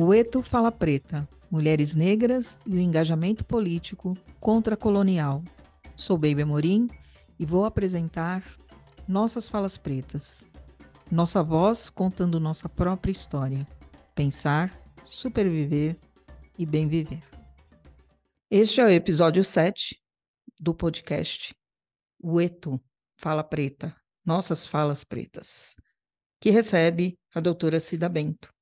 O 0.00 0.14
Eto 0.14 0.44
Fala 0.44 0.70
Preta, 0.70 1.28
Mulheres 1.50 1.96
Negras 1.96 2.56
e 2.64 2.76
o 2.76 2.78
Engajamento 2.78 3.44
Político 3.44 4.16
Contra-Colonial. 4.38 5.42
Sou 5.96 6.16
Baby 6.16 6.42
Amorim 6.42 6.88
e 7.36 7.44
vou 7.44 7.64
apresentar 7.64 8.44
Nossas 9.08 9.48
Falas 9.48 9.76
Pretas. 9.76 10.48
Nossa 11.10 11.42
voz 11.42 11.90
contando 11.90 12.38
nossa 12.38 12.68
própria 12.68 13.10
história. 13.10 13.66
Pensar, 14.14 14.72
superviver 15.04 15.98
e 16.56 16.64
bem 16.64 16.86
viver. 16.86 17.24
Este 18.48 18.80
é 18.80 18.84
o 18.84 18.90
episódio 18.90 19.42
7 19.42 20.00
do 20.60 20.72
podcast 20.72 21.52
O 22.22 22.40
Eto 22.40 22.80
Fala 23.16 23.42
Preta, 23.42 23.96
Nossas 24.24 24.64
Falas 24.64 25.02
Pretas, 25.02 25.74
que 26.40 26.50
recebe 26.50 27.18
a 27.34 27.40
doutora 27.40 27.80
Cida 27.80 28.08
Bento 28.08 28.56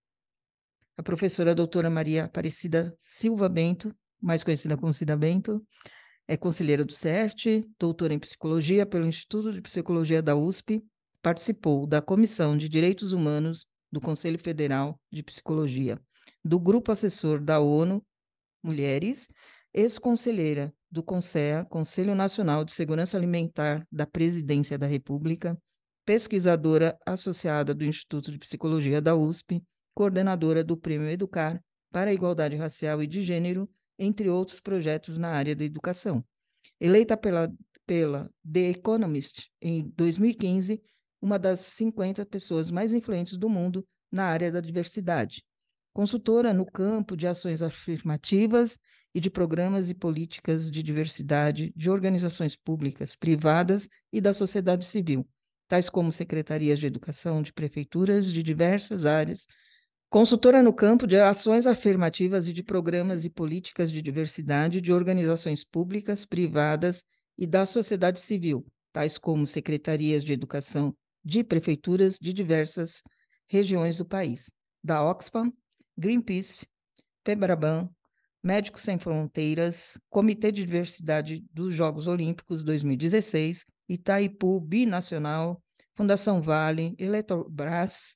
a 0.97 1.03
professora 1.03 1.55
doutora 1.55 1.91
Maria 1.91 2.25
Aparecida 2.25 2.95
Silva 2.99 3.49
Bento, 3.49 3.95
mais 4.21 4.43
conhecida 4.43 4.77
como 4.77 4.93
Cida 4.93 5.17
Bento, 5.17 5.65
é 6.27 6.37
conselheira 6.37 6.85
do 6.85 6.93
CERT, 6.93 7.65
doutora 7.79 8.15
em 8.15 8.19
psicologia 8.19 8.85
pelo 8.87 9.07
Instituto 9.07 9.53
de 9.53 9.61
Psicologia 9.61 10.23
da 10.23 10.35
USP, 10.35 10.83
participou 11.23 11.87
da 11.87 12.01
Comissão 12.01 12.57
de 12.57 12.69
Direitos 12.69 13.13
Humanos 13.13 13.67
do 13.93 14.01
Conselho 14.01 14.39
Federal 14.39 15.01
de 15.13 15.23
Psicologia, 15.23 16.01
do 16.45 16.59
Grupo 16.59 16.91
Assessor 16.91 17.41
da 17.41 17.61
ONU 17.61 18.05
Mulheres, 18.63 19.29
ex-conselheira 19.73 20.75
do 20.91 21.03
CONSEA, 21.03 21.65
Conselho 21.67 22.15
Nacional 22.15 22.65
de 22.65 22.73
Segurança 22.73 23.17
Alimentar 23.17 23.87
da 23.93 24.07
Presidência 24.07 24.79
da 24.79 24.87
República, 24.87 25.57
pesquisadora 26.05 26.99
associada 27.07 27.75
do 27.75 27.85
Instituto 27.85 28.33
de 28.33 28.39
Psicologia 28.39 29.01
da 29.01 29.15
USP, 29.15 29.63
coordenadora 29.97 30.63
do 30.63 30.77
Prêmio 30.77 31.09
Educar 31.09 31.59
para 31.91 32.11
a 32.11 32.13
Igualdade 32.13 32.55
Racial 32.55 33.03
e 33.03 33.07
de 33.07 33.23
Gênero, 33.23 33.67
entre 33.99 34.29
outros 34.29 34.61
projetos 34.61 35.17
na 35.17 35.31
área 35.31 35.57
da 35.57 35.65
educação. 35.65 36.23
Eleita 36.79 37.17
pela, 37.17 37.51
pela 37.87 38.31
The 38.45 38.73
Economist 38.73 39.51
em 39.59 39.91
2015, 39.97 40.83
uma 41.21 41.39
das 41.39 41.61
50 41.61 42.27
pessoas 42.27 42.71
mais 42.71 42.93
influentes 42.93 43.39
do 43.39 43.49
mundo 43.49 43.87
na 44.13 44.25
área 44.25 44.53
da 44.53 44.61
diversidade. 44.61 45.43
Consultora 45.95 46.53
no 46.53 46.67
campo 46.67 47.17
de 47.17 47.27
ações 47.27 47.63
afirmativas 47.63 48.79
e 49.15 49.21
de 49.21 49.31
programas 49.31 49.89
e 49.89 49.95
políticas 49.95 50.71
de 50.71 50.83
diversidade 50.83 51.73
de 51.75 51.89
organizações 51.89 52.55
públicas, 52.55 53.17
privadas 53.17 53.89
e 54.13 54.21
da 54.21 54.35
sociedade 54.35 54.85
civil, 54.85 55.27
tais 55.67 55.89
como 55.89 56.13
secretarias 56.13 56.79
de 56.79 56.87
educação 56.87 57.41
de 57.41 57.51
prefeituras 57.51 58.31
de 58.31 58.43
diversas 58.43 59.07
áreas 59.07 59.47
Consultora 60.17 60.63
no 60.63 60.73
campo 60.73 61.07
de 61.07 61.21
ações 61.21 61.67
afirmativas 61.67 62.49
e 62.49 62.53
de 62.55 62.63
programas 62.63 63.27
e 63.27 63.29
políticas 63.29 63.93
de 63.93 64.01
diversidade 64.01 64.81
de 64.81 64.91
organizações 64.91 65.63
públicas, 65.63 66.25
privadas 66.25 67.05
e 67.37 67.47
da 67.47 67.67
sociedade 67.67 68.19
civil, 68.19 68.65
tais 68.95 69.19
como 69.19 69.47
secretarias 69.47 70.25
de 70.25 70.33
educação 70.33 70.97
de 71.23 71.45
prefeituras 71.45 72.19
de 72.19 72.33
diversas 72.33 73.03
regiões 73.47 73.99
do 73.99 74.07
país, 74.07 74.51
da 74.83 75.05
Oxfam, 75.05 75.53
Greenpeace, 75.99 76.67
Pebraban, 77.23 77.87
Médicos 78.43 78.81
Sem 78.81 78.99
Fronteiras, 78.99 80.01
Comitê 80.09 80.51
de 80.51 80.65
Diversidade 80.65 81.45
dos 81.53 81.75
Jogos 81.75 82.07
Olímpicos 82.07 82.65
2016, 82.65 83.67
Itaipu 83.87 84.63
Binacional, 84.63 85.63
Fundação 85.95 86.41
Vale, 86.41 86.95
Eletrobras, 86.99 88.15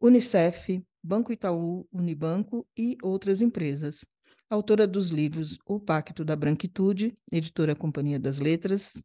Unicef, 0.00 0.82
Banco 1.02 1.32
Itaú, 1.32 1.86
Unibanco 1.92 2.64
e 2.76 2.96
outras 3.02 3.40
empresas. 3.40 4.04
Autora 4.48 4.86
dos 4.86 5.08
livros 5.08 5.58
O 5.66 5.80
Pacto 5.80 6.24
da 6.24 6.36
Branquitude, 6.36 7.16
editora 7.32 7.74
Companhia 7.74 8.20
das 8.20 8.38
Letras, 8.38 9.02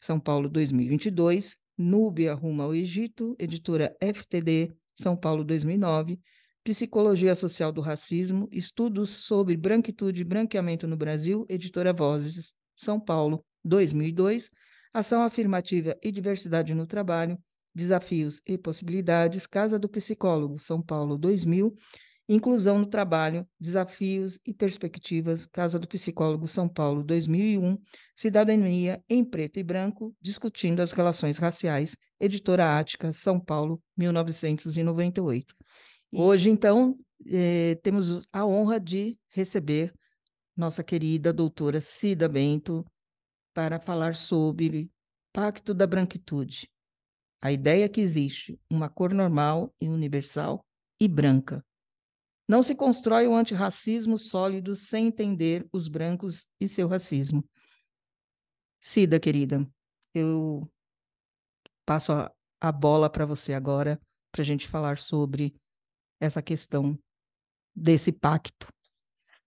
São 0.00 0.20
Paulo 0.20 0.48
2022, 0.48 1.56
Núbia 1.76 2.32
Rumo 2.34 2.62
ao 2.62 2.74
Egito, 2.74 3.34
editora 3.38 3.96
FTD, 4.00 4.72
São 4.94 5.16
Paulo 5.16 5.42
2009, 5.42 6.20
Psicologia 6.62 7.34
Social 7.34 7.72
do 7.72 7.80
Racismo, 7.80 8.48
Estudos 8.52 9.10
sobre 9.10 9.56
Branquitude 9.56 10.22
e 10.22 10.24
Branqueamento 10.24 10.86
no 10.86 10.96
Brasil, 10.96 11.44
editora 11.48 11.92
Vozes, 11.92 12.54
São 12.76 13.00
Paulo 13.00 13.44
2002, 13.64 14.48
Ação 14.94 15.22
Afirmativa 15.22 15.96
e 16.00 16.12
Diversidade 16.12 16.72
no 16.72 16.86
Trabalho, 16.86 17.36
Desafios 17.74 18.40
e 18.46 18.58
Possibilidades, 18.58 19.46
Casa 19.46 19.78
do 19.78 19.88
Psicólogo, 19.88 20.58
São 20.58 20.82
Paulo 20.82 21.16
2000, 21.16 21.74
Inclusão 22.28 22.78
no 22.78 22.86
Trabalho, 22.86 23.46
Desafios 23.58 24.38
e 24.46 24.54
Perspectivas, 24.54 25.46
Casa 25.46 25.78
do 25.78 25.88
Psicólogo, 25.88 26.46
São 26.46 26.68
Paulo 26.68 27.02
2001, 27.02 27.76
Cidadania 28.14 29.02
em 29.08 29.24
Preto 29.24 29.58
e 29.58 29.62
Branco, 29.62 30.14
Discutindo 30.20 30.80
as 30.80 30.92
Relações 30.92 31.38
Raciais, 31.38 31.96
Editora 32.20 32.78
Ática, 32.78 33.12
São 33.12 33.40
Paulo, 33.40 33.82
1998. 33.96 35.54
Hoje, 36.12 36.48
então, 36.48 36.96
eh, 37.26 37.74
temos 37.82 38.22
a 38.32 38.46
honra 38.46 38.78
de 38.78 39.18
receber 39.28 39.92
nossa 40.56 40.84
querida 40.84 41.32
doutora 41.32 41.80
Cida 41.80 42.28
Bento 42.28 42.84
para 43.52 43.80
falar 43.80 44.14
sobre 44.14 44.90
Pacto 45.32 45.74
da 45.74 45.86
Branquitude, 45.86 46.70
a 47.42 47.50
ideia 47.50 47.88
que 47.88 48.00
existe 48.00 48.58
uma 48.70 48.88
cor 48.88 49.12
normal 49.12 49.74
e 49.80 49.88
universal 49.88 50.64
e 51.00 51.08
branca. 51.08 51.64
Não 52.48 52.62
se 52.62 52.72
constrói 52.72 53.26
o 53.26 53.32
um 53.32 53.36
antirracismo 53.36 54.16
sólido 54.16 54.76
sem 54.76 55.08
entender 55.08 55.66
os 55.72 55.88
brancos 55.88 56.46
e 56.60 56.68
seu 56.68 56.86
racismo. 56.86 57.44
Cida, 58.80 59.18
querida, 59.18 59.68
eu 60.14 60.70
passo 61.84 62.12
a, 62.12 62.32
a 62.60 62.70
bola 62.70 63.10
para 63.10 63.26
você 63.26 63.52
agora 63.52 64.00
para 64.30 64.42
a 64.42 64.44
gente 64.44 64.68
falar 64.68 64.98
sobre 64.98 65.54
essa 66.20 66.40
questão 66.40 66.96
desse 67.74 68.12
pacto 68.12 68.68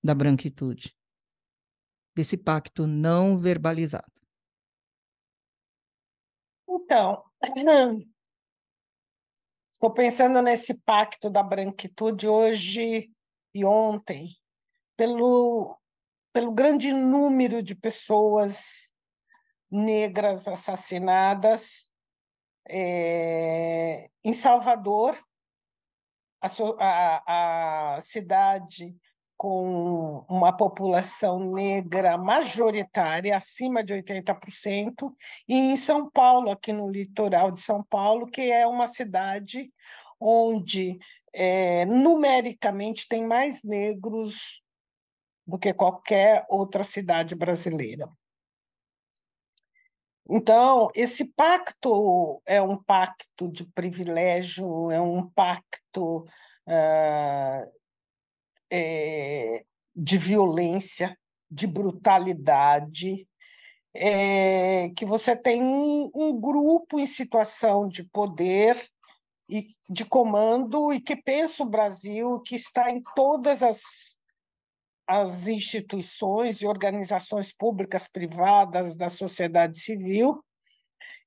da 0.03 0.13
branquitude, 0.13 0.94
desse 2.13 2.38
pacto 2.38 2.85
não 2.85 3.38
verbalizado. 3.38 4.12
Então, 6.67 7.23
estou 9.72 9.91
pensando 9.94 10.41
nesse 10.41 10.73
pacto 10.73 11.29
da 11.29 11.44
branquitude 11.44 12.28
hoje 12.28 13.11
e 13.53 13.66
ontem, 13.66 14.35
pelo, 14.97 15.78
pelo 16.33 16.51
grande 16.51 16.94
número 16.94 17.61
de 17.61 17.75
pessoas 17.75 18.94
negras 19.69 20.47
assassinadas 20.47 21.91
é, 22.67 24.09
em 24.23 24.33
Salvador, 24.33 25.17
a, 26.41 26.47
a, 26.79 27.95
a 27.95 28.01
cidade 28.01 28.95
com 29.38 30.25
uma 30.29 30.56
população 30.56 31.51
negra 31.51 32.18
majoritária, 32.18 33.35
acima 33.35 33.84
de 33.84 33.94
80%, 33.94 35.13
e 35.47 35.56
em 35.56 35.78
São 35.78 36.09
Paulo, 36.09 36.50
aqui 36.50 36.72
no 36.72 36.90
litoral 36.90 37.51
de 37.51 37.62
São 37.62 37.84
Paulo, 37.84 38.28
que 38.28 38.51
é 38.51 38.66
uma 38.66 38.88
cidade 38.88 39.72
onde 40.19 40.97
é, 41.34 41.85
numericamente 41.85 43.07
tem 43.07 43.25
mais 43.25 43.62
negros 43.63 44.62
do 45.45 45.59
que 45.59 45.74
qualquer 45.74 46.45
outra 46.50 46.84
cidade 46.84 47.35
brasileira. 47.35 48.09
Então, 50.28 50.88
esse 50.95 51.24
pacto 51.24 52.41
é 52.45 52.59
um 52.62 52.81
pacto 52.81 53.47
de 53.47 53.63
privilégio, 53.63 54.90
é 54.90 55.00
um 55.00 55.29
pacto 55.29 56.24
uh, 56.68 57.71
é, 58.75 59.63
de 59.95 60.18
violência, 60.18 61.18
de 61.50 61.66
brutalidade, 61.66 63.25
é, 63.94 64.89
que 64.89 65.06
você 65.06 65.36
tem 65.36 65.63
um, 65.63 66.12
um 66.13 66.39
grupo 66.39 67.00
em 67.00 67.07
situação 67.07 67.88
de 67.88 68.04
poder 68.04 68.75
e 69.48 69.69
de 69.89 70.04
comando 70.04 70.92
e 70.92 71.00
que 71.00 71.16
pensa 71.16 71.63
o 71.63 71.69
Brasil, 71.69 72.42
que 72.42 72.56
está 72.56 72.92
em 72.92 73.01
todas 73.16 73.63
as, 73.63 74.19
as 75.07 75.48
instituições 75.48 76.62
e 76.62 76.68
organizações 76.68 77.54
públicas, 77.54 78.10
privadas, 78.10 78.98
da 78.98 79.07
sociedade 79.07 79.80
civil, 79.80 80.44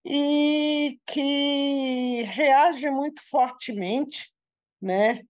e 0.05 1.01
que 1.07 2.23
reage 2.25 2.91
muito 2.91 3.23
fortemente 3.23 4.31
né, 4.81 5.23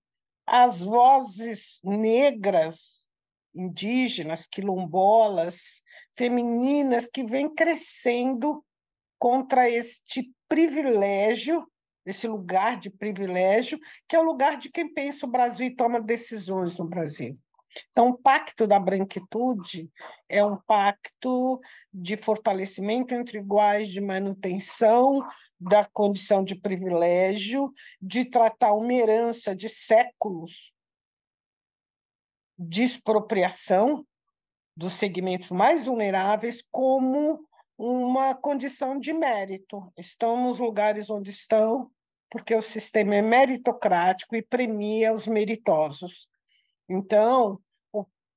as 0.49 0.81
vozes 0.81 1.81
negras, 1.85 3.09
indígenas, 3.55 4.47
quilombolas, 4.47 5.83
femininas 6.17 7.07
que 7.07 7.25
vêm 7.25 7.53
crescendo 7.53 8.65
contra 9.19 9.69
este 9.69 10.33
privilégio, 10.49 11.67
desse 12.05 12.27
lugar 12.27 12.79
de 12.79 12.89
privilégio, 12.89 13.79
que 14.09 14.17
é 14.17 14.19
o 14.19 14.25
lugar 14.25 14.57
de 14.57 14.71
quem 14.71 14.93
pensa 14.93 15.27
o 15.27 15.31
Brasil 15.31 15.67
e 15.67 15.77
toma 15.77 16.01
decisões 16.01 16.79
no 16.79 16.87
Brasil. 16.87 17.35
Então, 17.91 18.11
o 18.11 18.19
pacto 18.19 18.67
da 18.67 18.79
branquitude 18.79 19.91
é 20.29 20.45
um 20.45 20.57
pacto 20.57 21.61
de 21.93 22.17
fortalecimento 22.17 23.15
entre 23.15 23.39
iguais, 23.39 23.89
de 23.89 24.01
manutenção 24.01 25.25
da 25.59 25.85
condição 25.85 26.43
de 26.43 26.55
privilégio, 26.55 27.71
de 28.01 28.25
tratar 28.25 28.73
uma 28.75 28.93
herança 28.93 29.55
de 29.55 29.69
séculos 29.69 30.73
de 32.59 32.83
expropriação 32.83 34.05
dos 34.77 34.95
segmentos 34.95 35.51
mais 35.51 35.87
vulneráveis 35.87 36.63
como 36.71 37.41
uma 37.77 38.35
condição 38.35 38.99
de 38.99 39.13
mérito. 39.13 39.93
Estão 39.97 40.43
nos 40.43 40.59
lugares 40.59 41.09
onde 41.09 41.31
estão 41.31 41.91
porque 42.31 42.55
o 42.55 42.63
sistema 42.63 43.15
é 43.17 43.23
meritocrático 43.23 44.37
e 44.37 44.43
premia 44.43 45.13
os 45.13 45.27
meritosos. 45.27 46.29
Então, 46.89 47.61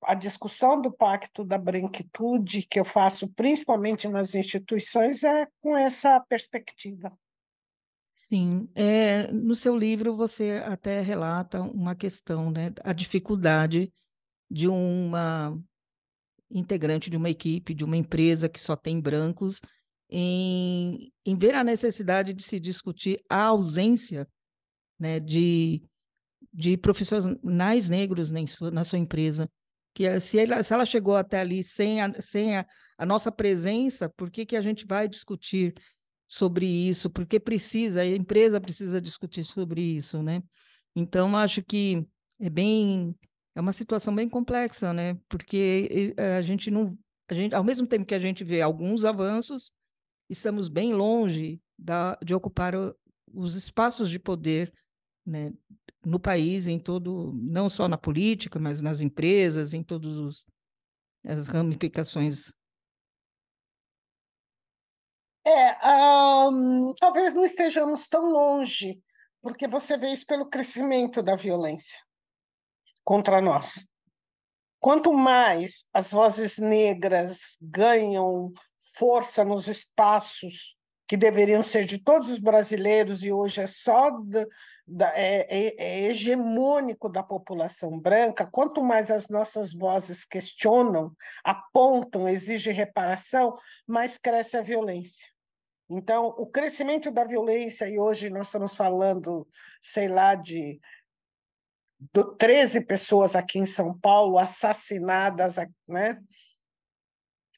a 0.03 0.15
discussão 0.15 0.81
do 0.81 0.92
pacto 0.92 1.44
da 1.44 1.57
branquitude, 1.57 2.65
que 2.69 2.80
eu 2.80 2.86
faço 2.86 3.27
principalmente 3.30 4.07
nas 4.07 4.36
instituições, 4.36 5.24
é 5.24 5.48
com 5.62 5.75
essa 5.75 6.19
perspectiva. 6.21 7.12
Sim, 8.15 8.69
é, 8.75 9.31
no 9.31 9.56
seu 9.56 9.75
livro 9.75 10.15
você 10.15 10.62
até 10.65 11.01
relata 11.01 11.62
uma 11.62 11.95
questão, 11.95 12.51
né, 12.51 12.71
a 12.83 12.94
dificuldade 12.94 13.92
de 14.50 14.68
uma 14.68 15.57
integrante 16.50 17.09
de 17.09 17.15
uma 17.15 17.30
equipe, 17.30 17.74
de 17.74 17.83
uma 17.83 17.95
empresa 17.95 18.50
que 18.50 18.62
só 18.62 18.75
tem 18.75 19.00
brancos, 19.00 19.62
em, 20.09 21.12
em 21.25 21.38
ver 21.38 21.56
a 21.56 21.63
necessidade 21.63 22.33
de 22.33 22.44
se 22.44 22.59
discutir 22.59 23.24
a 23.30 23.45
ausência 23.45 24.27
né, 25.00 25.19
de 25.19 25.81
de 26.53 26.75
profissionais 26.75 27.89
negros 27.89 28.31
na 28.31 28.83
sua 28.83 29.00
empresa. 29.00 29.50
Que 29.93 30.19
se 30.19 30.39
ela, 30.39 30.63
se 30.63 30.73
ela 30.73 30.85
chegou 30.85 31.15
até 31.15 31.41
ali 31.41 31.63
sem, 31.63 32.01
a, 32.01 32.21
sem 32.21 32.57
a, 32.57 32.65
a 32.97 33.05
nossa 33.05 33.31
presença, 33.31 34.09
por 34.09 34.31
que, 34.31 34.45
que 34.45 34.55
a 34.55 34.61
gente 34.61 34.85
vai 34.85 35.07
discutir 35.07 35.73
sobre 36.27 36.65
isso? 36.65 37.09
Porque 37.09 37.39
precisa, 37.39 38.01
a 38.01 38.05
empresa 38.05 38.61
precisa 38.61 39.01
discutir 39.01 39.43
sobre 39.43 39.81
isso, 39.81 40.23
né? 40.23 40.41
Então, 40.95 41.38
acho 41.38 41.61
que 41.61 42.05
é 42.39 42.49
bem 42.49 43.15
é 43.53 43.59
uma 43.59 43.73
situação 43.73 44.15
bem 44.15 44.29
complexa, 44.29 44.93
né? 44.93 45.17
Porque 45.27 46.13
a 46.38 46.41
gente 46.41 46.71
não, 46.71 46.97
a 47.29 47.33
gente, 47.33 47.53
ao 47.53 47.63
mesmo 47.63 47.85
tempo 47.85 48.05
que 48.05 48.15
a 48.15 48.19
gente 48.19 48.43
vê 48.43 48.61
alguns 48.61 49.03
avanços, 49.03 49.71
estamos 50.29 50.69
bem 50.69 50.93
longe 50.93 51.61
da, 51.77 52.17
de 52.23 52.33
ocupar 52.33 52.73
os 53.33 53.55
espaços 53.55 54.09
de 54.09 54.19
poder 54.19 54.71
né, 55.25 55.53
no 56.03 56.19
país, 56.19 56.68
em 56.68 56.79
todo, 56.79 57.33
não 57.33 57.69
só 57.69 57.88
na 57.88 57.97
política, 57.97 58.59
mas 58.59 58.81
nas 58.81 59.01
empresas, 59.01 59.73
em 59.73 59.83
todas 59.83 60.45
as 61.25 61.47
ramificações. 61.47 62.53
É, 65.45 66.47
um, 66.50 66.94
talvez 67.00 67.33
não 67.33 67.45
estejamos 67.45 68.07
tão 68.07 68.31
longe, 68.31 69.01
porque 69.41 69.68
você 69.68 69.97
vê 69.97 70.12
isso 70.12 70.25
pelo 70.25 70.50
crescimento 70.50 71.21
da 71.21 71.35
violência 71.35 72.00
contra 73.03 73.41
nós. 73.41 73.85
Quanto 74.79 75.13
mais 75.13 75.85
as 75.94 76.12
vozes 76.12 76.57
negras 76.57 77.57
ganham 77.62 78.51
força 78.95 79.44
nos 79.44 79.67
espaços 79.67 80.75
que 81.12 81.18
deveriam 81.18 81.62
ser 81.62 81.84
de 81.84 81.98
todos 81.98 82.30
os 82.30 82.40
brasileiros 82.40 83.22
e 83.22 83.34
hoje 83.34 83.60
é 83.60 83.68
só 83.68 84.12
da, 84.88 85.10
é, 85.13 85.46
é, 85.50 85.75
é 85.78 86.04
hegemônico 86.06 87.10
da 87.10 87.22
população 87.22 88.00
branca, 88.00 88.48
quanto 88.50 88.81
mais 88.81 89.12
as 89.12 89.28
nossas 89.28 89.74
vozes 89.74 90.24
questionam, 90.24 91.13
apontam, 91.44 92.30
exigem 92.30 92.74
reparação, 92.74 93.54
mais 93.86 94.18
cresce 94.18 94.56
a 94.56 94.62
violência. 94.62 95.28
Então, 95.90 96.28
o 96.38 96.48
crescimento 96.48 97.12
da 97.12 97.25
violência, 97.25 97.90
e 97.90 98.00
hoje 98.00 98.30
nós 98.30 98.48
estamos 98.48 98.74
falando, 98.74 99.46
sei 99.81 100.08
lá, 100.08 100.34
de 100.34 100.80
13 102.38 102.86
pessoas 102.86 103.36
aqui 103.36 103.60
em 103.60 103.66
São 103.66 104.00
Paulo 104.00 104.38
assassinadas, 104.38 105.58
né? 105.86 106.22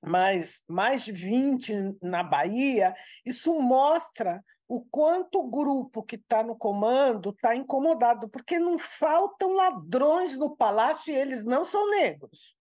Mais, 0.04 0.62
mais 0.68 1.04
de 1.04 1.12
20 1.12 1.98
na 2.02 2.24
Bahia, 2.24 2.94
isso 3.26 3.54
mostra 3.60 4.44
o 4.68 4.82
quanto 4.82 5.40
o 5.40 5.50
grupo 5.50 6.04
que 6.04 6.16
está 6.16 6.44
no 6.44 6.56
comando 6.56 7.30
está 7.30 7.56
incomodado, 7.56 8.28
porque 8.30 8.60
não 8.60 8.78
faltam 8.78 9.54
ladrões 9.54 10.36
no 10.36 10.56
palácio 10.56 11.14
e 11.14 11.16
eles 11.16 11.44
não 11.44 11.64
são 11.64 11.90
negros. 11.90 12.58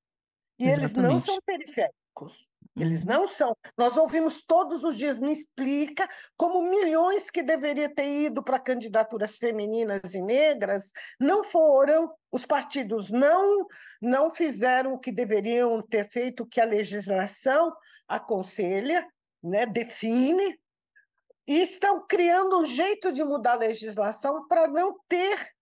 E 0.58 0.64
Exatamente. 0.64 0.98
eles 0.98 1.10
não 1.10 1.20
são 1.20 1.38
periféricos. 1.44 2.48
Eles 2.74 3.04
não 3.04 3.28
são. 3.28 3.54
Nós 3.76 3.96
ouvimos 3.98 4.44
todos 4.44 4.82
os 4.82 4.96
dias, 4.96 5.20
me 5.20 5.32
explica 5.32 6.08
como 6.36 6.62
milhões 6.62 7.30
que 7.30 7.42
deveriam 7.42 7.92
ter 7.94 8.06
ido 8.06 8.42
para 8.42 8.58
candidaturas 8.58 9.36
femininas 9.36 10.14
e 10.14 10.22
negras 10.22 10.90
não 11.20 11.44
foram, 11.44 12.12
os 12.30 12.46
partidos 12.46 13.10
não, 13.10 13.66
não 14.00 14.30
fizeram 14.34 14.94
o 14.94 14.98
que 14.98 15.12
deveriam 15.12 15.82
ter 15.82 16.08
feito, 16.08 16.46
que 16.46 16.60
a 16.60 16.64
legislação 16.64 17.72
aconselha, 18.08 19.06
né, 19.42 19.66
define, 19.66 20.58
e 21.46 21.60
estão 21.60 22.06
criando 22.06 22.60
um 22.60 22.66
jeito 22.66 23.12
de 23.12 23.22
mudar 23.22 23.52
a 23.52 23.56
legislação 23.56 24.46
para 24.46 24.66
não 24.68 24.98
ter 25.08 25.52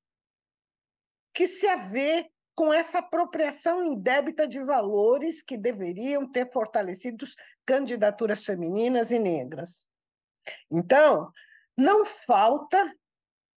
que 1.34 1.48
se 1.48 1.66
haver 1.66 2.30
com 2.60 2.70
essa 2.70 2.98
apropriação 2.98 3.82
indébita 3.82 4.46
de 4.46 4.62
valores 4.62 5.42
que 5.42 5.56
deveriam 5.56 6.30
ter 6.30 6.52
fortalecido 6.52 7.24
candidaturas 7.64 8.44
femininas 8.44 9.10
e 9.10 9.18
negras. 9.18 9.88
Então, 10.70 11.32
não 11.74 12.04
falta 12.04 12.94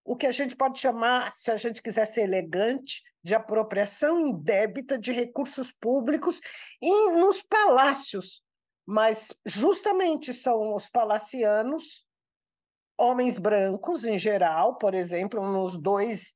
o 0.06 0.16
que 0.16 0.26
a 0.26 0.32
gente 0.32 0.56
pode 0.56 0.80
chamar, 0.80 1.34
se 1.34 1.52
a 1.52 1.58
gente 1.58 1.82
quiser 1.82 2.06
ser 2.06 2.22
elegante, 2.22 3.04
de 3.22 3.36
apropriação 3.36 4.26
indébita 4.26 4.98
de 4.98 5.12
recursos 5.12 5.70
públicos 5.70 6.40
e 6.82 7.12
nos 7.12 7.42
palácios. 7.44 8.42
Mas 8.86 9.34
justamente 9.46 10.34
são 10.34 10.74
os 10.74 10.88
palacianos, 10.88 12.08
homens 12.98 13.38
brancos 13.38 14.06
em 14.06 14.18
geral, 14.18 14.78
por 14.78 14.94
exemplo, 14.94 15.46
nos 15.46 15.78
dois 15.78 16.34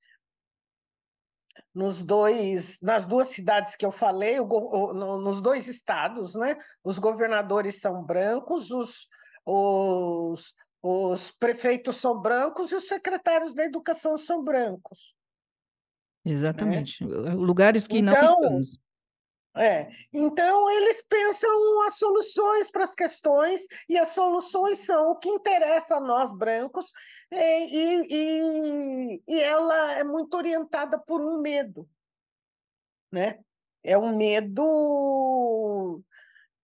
nos 1.78 2.02
dois, 2.02 2.80
nas 2.82 3.06
duas 3.06 3.28
cidades 3.28 3.76
que 3.76 3.86
eu 3.86 3.92
falei, 3.92 4.40
o, 4.40 4.48
o, 4.48 4.94
nos 5.20 5.40
dois 5.40 5.68
estados, 5.68 6.34
né? 6.34 6.58
Os 6.84 6.98
governadores 6.98 7.80
são 7.80 8.04
brancos, 8.04 8.72
os, 8.72 9.08
os, 9.46 10.56
os 10.82 11.32
prefeitos 11.32 11.98
são 11.98 12.20
brancos 12.20 12.72
e 12.72 12.76
os 12.76 12.88
secretários 12.88 13.54
da 13.54 13.64
educação 13.64 14.18
são 14.18 14.44
brancos. 14.44 15.16
Exatamente. 16.26 17.06
Né? 17.06 17.34
Lugares 17.36 17.86
que 17.86 18.00
então, 18.00 18.14
não 18.16 18.26
estamos. 18.26 18.80
É. 19.58 19.90
Então, 20.14 20.70
eles 20.70 21.02
pensam 21.02 21.82
as 21.84 21.96
soluções 21.96 22.70
para 22.70 22.84
as 22.84 22.94
questões, 22.94 23.66
e 23.90 23.98
as 23.98 24.10
soluções 24.10 24.80
são 24.80 25.10
o 25.10 25.16
que 25.16 25.30
interessa 25.30 25.96
a 25.98 26.02
nós 26.02 26.32
brancos, 26.32 26.92
e, 27.32 28.02
e, 28.08 29.24
e 29.28 29.40
ela 29.42 29.94
é 29.94 30.04
muito 30.04 30.36
orientada 30.36 31.00
por 31.00 31.22
um 31.22 31.42
medo. 31.42 31.90
Né? 33.12 33.40
É 33.84 33.98
um 33.98 34.16
medo 34.16 36.04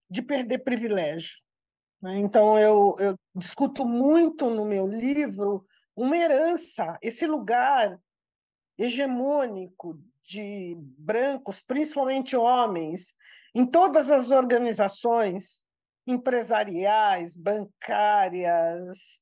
de 0.09 0.21
perder 0.21 0.59
privilégio. 0.59 1.39
Né? 2.01 2.17
Então, 2.17 2.59
eu, 2.59 2.95
eu 2.99 3.15
discuto 3.33 3.85
muito 3.85 4.49
no 4.49 4.65
meu 4.65 4.85
livro 4.85 5.65
uma 5.95 6.17
herança, 6.17 6.97
esse 7.01 7.25
lugar 7.25 7.99
hegemônico 8.77 9.99
de 10.23 10.75
brancos, 10.97 11.59
principalmente 11.59 12.35
homens, 12.35 13.13
em 13.53 13.65
todas 13.65 14.09
as 14.09 14.31
organizações 14.31 15.63
empresariais, 16.07 17.35
bancárias, 17.37 19.21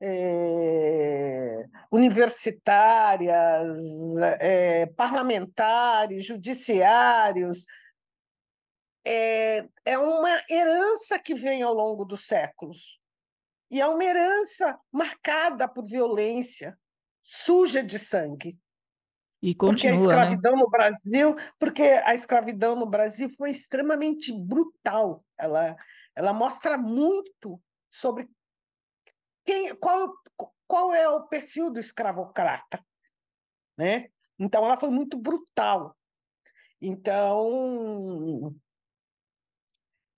é, 0.00 1.64
universitárias, 1.90 3.78
é, 4.40 4.86
parlamentares, 4.86 6.26
judiciários. 6.26 7.64
É, 9.04 9.68
é 9.84 9.98
uma 9.98 10.42
herança 10.50 11.18
que 11.18 11.34
vem 11.34 11.62
ao 11.62 11.72
longo 11.72 12.04
dos 12.04 12.26
séculos. 12.26 13.00
E 13.70 13.80
é 13.80 13.86
uma 13.86 14.04
herança 14.04 14.78
marcada 14.92 15.68
por 15.68 15.84
violência, 15.86 16.78
suja 17.22 17.82
de 17.82 17.98
sangue. 17.98 18.58
E 19.46 19.54
continua, 19.54 19.70
porque 19.70 19.86
a 19.86 19.92
né? 19.92 19.96
escravidão 19.96 20.52
né? 20.54 20.58
no 20.58 20.68
Brasil, 20.68 21.36
porque 21.56 21.82
a 21.82 22.14
escravidão 22.16 22.74
no 22.74 22.84
Brasil 22.84 23.30
foi 23.30 23.52
extremamente 23.52 24.32
brutal. 24.32 25.24
Ela, 25.38 25.76
ela 26.16 26.32
mostra 26.32 26.76
muito 26.76 27.62
sobre 27.88 28.28
quem, 29.44 29.72
qual, 29.76 30.12
qual 30.66 30.92
é 30.92 31.08
o 31.08 31.28
perfil 31.28 31.70
do 31.70 31.78
escravocrata, 31.78 32.84
né? 33.78 34.08
Então 34.36 34.64
ela 34.64 34.76
foi 34.76 34.90
muito 34.90 35.16
brutal. 35.16 35.96
Então 36.82 38.52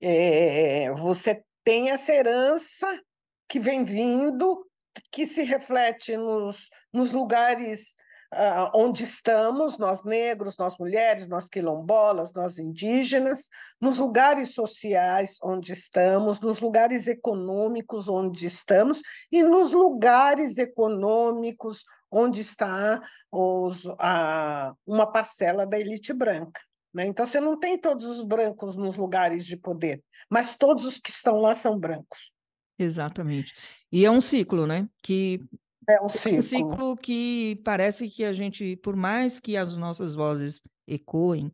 é, 0.00 0.90
você 0.92 1.44
tem 1.62 1.90
essa 1.90 2.14
herança 2.14 2.98
que 3.46 3.60
vem 3.60 3.84
vindo, 3.84 4.66
que 5.12 5.26
se 5.26 5.42
reflete 5.42 6.16
nos, 6.16 6.70
nos 6.90 7.12
lugares 7.12 7.94
uh, 8.34 8.70
onde 8.74 9.04
estamos, 9.04 9.78
nós 9.78 10.04
negros, 10.04 10.56
nós 10.58 10.76
mulheres, 10.78 11.28
nós 11.28 11.48
quilombolas, 11.48 12.32
nós 12.32 12.58
indígenas, 12.58 13.48
nos 13.80 13.98
lugares 13.98 14.54
sociais 14.54 15.36
onde 15.42 15.72
estamos, 15.72 16.40
nos 16.40 16.60
lugares 16.60 17.06
econômicos 17.06 18.08
onde 18.08 18.46
estamos 18.46 19.00
e 19.30 19.42
nos 19.42 19.72
lugares 19.72 20.58
econômicos 20.58 21.84
onde 22.10 22.40
está 22.40 23.02
os, 23.30 23.86
a, 23.98 24.74
uma 24.86 25.06
parcela 25.10 25.66
da 25.66 25.78
elite 25.78 26.12
branca. 26.12 26.60
Né? 26.92 27.06
Então, 27.06 27.26
você 27.26 27.38
não 27.38 27.58
tem 27.58 27.78
todos 27.78 28.06
os 28.06 28.22
brancos 28.22 28.74
nos 28.74 28.96
lugares 28.96 29.44
de 29.44 29.56
poder, 29.56 30.02
mas 30.28 30.56
todos 30.56 30.84
os 30.86 30.98
que 30.98 31.10
estão 31.10 31.40
lá 31.40 31.54
são 31.54 31.78
brancos. 31.78 32.32
Exatamente. 32.78 33.54
E 33.90 34.06
é 34.06 34.10
um 34.10 34.20
ciclo, 34.20 34.66
né? 34.66 34.88
Que 35.02 35.40
é 35.90 36.02
um 36.02 36.08
ciclo. 36.08 36.38
um 36.38 36.42
ciclo 36.42 36.96
que 36.96 37.60
parece 37.64 38.08
que 38.08 38.24
a 38.24 38.32
gente, 38.32 38.76
por 38.76 38.94
mais 38.94 39.40
que 39.40 39.56
as 39.56 39.76
nossas 39.76 40.14
vozes 40.14 40.60
ecoem, 40.86 41.52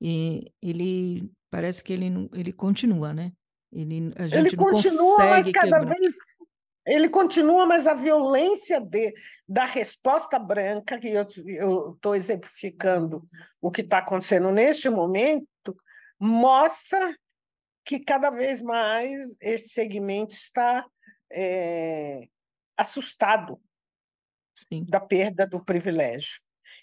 e 0.00 0.52
ele 0.62 1.30
parece 1.50 1.82
que 1.82 1.92
ele, 1.92 2.28
ele 2.32 2.52
continua, 2.52 3.12
né? 3.12 3.32
Ele, 3.72 4.12
a 4.16 4.28
gente 4.28 4.38
ele 4.38 4.56
continua, 4.56 5.18
mas 5.18 5.50
cada 5.50 5.80
quebrar. 5.80 5.86
vez 5.86 6.14
ele 6.86 7.08
continua, 7.08 7.64
mas 7.64 7.86
a 7.86 7.94
violência 7.94 8.78
de, 8.78 9.14
da 9.48 9.64
resposta 9.64 10.38
branca, 10.38 10.98
que 10.98 11.08
eu 11.08 11.22
estou 11.94 12.14
exemplificando 12.14 13.26
o 13.60 13.70
que 13.70 13.80
está 13.80 13.98
acontecendo 13.98 14.52
neste 14.52 14.90
momento, 14.90 15.48
mostra 16.20 17.16
que 17.84 17.98
cada 17.98 18.30
vez 18.30 18.60
mais 18.60 19.36
esse 19.40 19.68
segmento 19.68 20.34
está 20.34 20.86
é, 21.32 22.26
assustado 22.76 23.58
Sim. 24.54 24.84
da 24.88 25.00
perda 25.00 25.46
do 25.46 25.62
privilégio. 25.64 26.40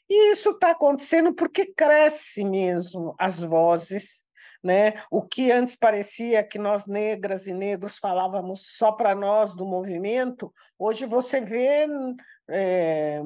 E 0.09 0.31
isso 0.31 0.51
está 0.51 0.71
acontecendo 0.71 1.33
porque 1.33 1.73
cresce 1.73 2.43
mesmo 2.43 3.15
as 3.17 3.41
vozes, 3.41 4.25
né? 4.63 4.93
O 5.09 5.23
que 5.23 5.51
antes 5.51 5.75
parecia 5.75 6.43
que 6.43 6.59
nós 6.59 6.85
negras 6.85 7.47
e 7.47 7.53
negros 7.53 7.97
falávamos 7.97 8.75
só 8.77 8.91
para 8.91 9.15
nós 9.15 9.55
do 9.55 9.65
movimento, 9.65 10.51
hoje 10.77 11.05
você 11.05 11.41
vê 11.41 11.87
é, 12.51 13.21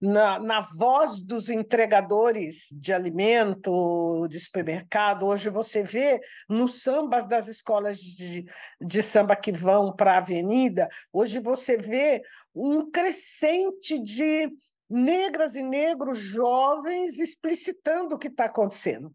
na, 0.00 0.38
na 0.38 0.60
voz 0.60 1.20
dos 1.20 1.48
entregadores 1.48 2.68
de 2.72 2.92
alimento, 2.92 4.28
de 4.28 4.38
supermercado, 4.38 5.26
hoje 5.26 5.48
você 5.48 5.82
vê 5.82 6.20
nos 6.48 6.82
sambas 6.82 7.26
das 7.26 7.48
escolas 7.48 7.98
de, 7.98 8.44
de 8.80 9.02
samba 9.02 9.34
que 9.34 9.50
vão 9.50 9.94
para 9.94 10.14
a 10.14 10.18
avenida, 10.18 10.88
hoje 11.12 11.40
você 11.40 11.76
vê 11.76 12.22
um 12.54 12.90
crescente 12.90 13.98
de 13.98 14.48
negras 14.88 15.54
e 15.56 15.62
negros 15.62 16.18
jovens 16.18 17.18
explicitando 17.18 18.14
o 18.14 18.18
que 18.18 18.28
está 18.28 18.44
acontecendo. 18.44 19.14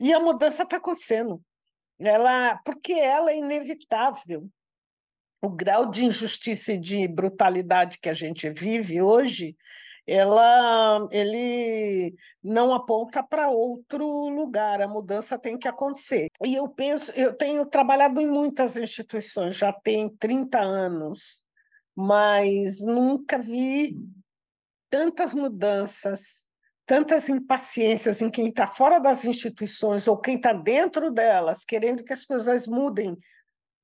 E 0.00 0.12
a 0.14 0.20
mudança 0.20 0.62
está 0.62 0.76
acontecendo. 0.76 1.42
Ela, 1.98 2.56
porque 2.64 2.92
ela 2.92 3.32
é 3.32 3.38
inevitável 3.38 4.48
o 5.40 5.48
grau 5.48 5.90
de 5.90 6.04
injustiça 6.04 6.72
e 6.72 6.78
de 6.78 7.06
brutalidade 7.06 7.98
que 7.98 8.08
a 8.08 8.14
gente 8.14 8.48
vive 8.50 9.00
hoje, 9.00 9.56
ela, 10.06 11.06
ele 11.10 12.14
não 12.42 12.72
aponta 12.72 13.22
para 13.22 13.50
outro 13.50 14.28
lugar, 14.30 14.80
a 14.80 14.88
mudança 14.88 15.38
tem 15.38 15.58
que 15.58 15.68
acontecer. 15.68 16.28
E 16.42 16.54
eu 16.54 16.66
penso, 16.68 17.12
eu 17.12 17.34
tenho 17.34 17.66
trabalhado 17.66 18.18
em 18.20 18.26
muitas 18.26 18.76
instituições, 18.76 19.56
já 19.56 19.70
tem 19.70 20.08
30 20.16 20.58
anos, 20.58 21.42
mas 21.94 22.80
nunca 22.80 23.38
vi 23.38 23.98
tantas 24.88 25.34
mudanças, 25.34 26.46
tantas 26.86 27.28
impaciências 27.28 28.22
em 28.22 28.30
quem 28.30 28.48
está 28.48 28.66
fora 28.66 28.98
das 28.98 29.26
instituições 29.26 30.08
ou 30.08 30.16
quem 30.16 30.36
está 30.36 30.54
dentro 30.54 31.10
delas, 31.10 31.66
querendo 31.66 32.02
que 32.02 32.14
as 32.14 32.24
coisas 32.24 32.66
mudem 32.66 33.14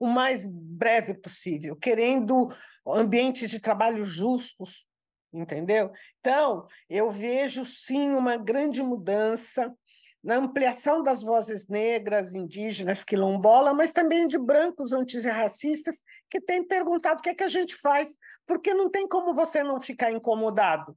o 0.05 0.07
mais 0.07 0.45
breve 0.45 1.15
possível, 1.15 1.75
querendo 1.75 2.47
ambientes 2.87 3.49
de 3.49 3.59
trabalho 3.59 4.05
justos, 4.05 4.87
entendeu? 5.33 5.91
Então, 6.21 6.67
eu 6.91 7.11
vejo 7.11 7.65
sim 7.65 8.11
uma 8.11 8.37
grande 8.37 8.83
mudança 8.83 9.75
na 10.23 10.37
ampliação 10.37 11.03
das 11.03 11.23
vozes 11.23 11.69
negras, 11.69 12.35
indígenas, 12.35 13.03
quilombola, 13.03 13.73
mas 13.73 13.93
também 13.93 14.27
de 14.27 14.39
brancos 14.39 14.93
antirracistas 14.93 16.03
que 16.29 16.41
têm 16.41 16.63
perguntado 16.63 17.21
o 17.21 17.23
que 17.23 17.31
é 17.31 17.35
que 17.35 17.45
a 17.45 17.49
gente 17.49 17.75
faz, 17.77 18.19
porque 18.47 18.75
não 18.75 18.91
tem 18.91 19.09
como 19.09 19.35
você 19.35 19.63
não 19.63 19.81
ficar 19.81 20.13
incomodado, 20.13 20.95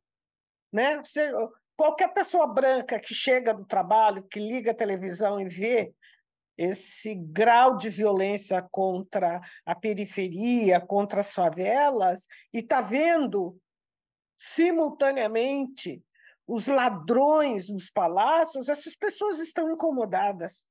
né? 0.71 0.97
Você, 0.97 1.31
qualquer 1.77 2.13
pessoa 2.13 2.45
branca 2.45 2.99
que 2.99 3.13
chega 3.13 3.53
do 3.53 3.65
trabalho, 3.65 4.27
que 4.29 4.39
liga 4.39 4.71
a 4.71 4.75
televisão 4.75 5.39
e 5.39 5.47
vê 5.47 5.93
esse 6.57 7.15
grau 7.15 7.77
de 7.77 7.89
violência 7.89 8.65
contra 8.71 9.39
a 9.65 9.75
periferia, 9.75 10.81
contra 10.81 11.21
as 11.21 11.33
favelas, 11.33 12.25
e 12.53 12.59
está 12.59 12.81
vendo 12.81 13.57
simultaneamente 14.35 16.03
os 16.47 16.67
ladrões 16.67 17.69
nos 17.69 17.89
palácios, 17.89 18.69
essas 18.69 18.95
pessoas 18.95 19.39
estão 19.39 19.71
incomodadas. 19.71 20.67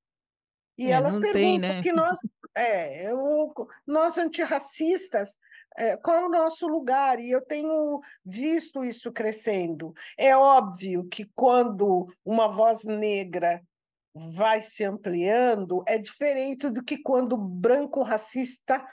E 0.78 0.88
é, 0.88 0.90
elas 0.90 1.12
perguntam 1.12 1.32
tem, 1.32 1.58
né? 1.58 1.82
que 1.82 1.92
nós, 1.92 2.18
é, 2.56 3.10
eu, 3.10 3.52
nós 3.86 4.16
antirracistas, 4.18 5.38
é, 5.76 5.96
qual 5.96 6.16
é 6.16 6.24
o 6.24 6.30
nosso 6.30 6.66
lugar? 6.66 7.20
E 7.20 7.30
eu 7.30 7.42
tenho 7.42 8.00
visto 8.24 8.82
isso 8.82 9.12
crescendo. 9.12 9.92
É 10.16 10.36
óbvio 10.36 11.06
que 11.08 11.26
quando 11.34 12.06
uma 12.24 12.48
voz 12.48 12.84
negra 12.84 13.62
vai 14.16 14.62
se 14.62 14.82
ampliando 14.82 15.84
é 15.86 15.98
diferente 15.98 16.70
do 16.70 16.82
que 16.82 16.96
quando 16.96 17.34
o 17.34 17.38
branco 17.38 18.02
racista 18.02 18.84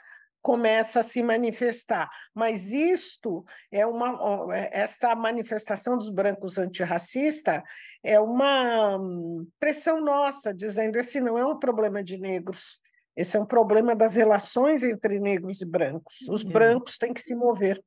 começa 0.42 1.00
a 1.00 1.02
se 1.02 1.22
manifestar. 1.22 2.10
Mas 2.34 2.70
isto 2.70 3.42
é 3.72 3.86
uma 3.86 4.54
é, 4.54 4.80
essa 4.80 5.14
manifestação 5.14 5.96
dos 5.96 6.10
brancos 6.10 6.58
antirracista 6.58 7.64
é 8.02 8.20
uma 8.20 8.98
hum, 8.98 9.48
pressão 9.58 10.02
nossa, 10.02 10.52
dizendo 10.52 10.96
esse 10.96 11.18
não 11.18 11.38
é 11.38 11.46
um 11.46 11.58
problema 11.58 12.04
de 12.04 12.18
negros, 12.18 12.78
esse 13.16 13.38
é 13.38 13.40
um 13.40 13.46
problema 13.46 13.96
das 13.96 14.16
relações 14.16 14.82
entre 14.82 15.18
negros 15.18 15.62
e 15.62 15.64
brancos. 15.64 16.28
Os 16.28 16.44
é. 16.44 16.48
brancos 16.48 16.98
têm 16.98 17.14
que 17.14 17.22
se 17.22 17.34
mover. 17.34 17.82